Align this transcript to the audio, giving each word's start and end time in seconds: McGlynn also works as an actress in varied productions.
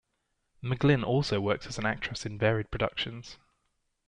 McGlynn 0.63 1.05
also 1.05 1.39
works 1.39 1.67
as 1.67 1.77
an 1.77 1.85
actress 1.85 2.25
in 2.25 2.39
varied 2.39 2.71
productions. 2.71 3.37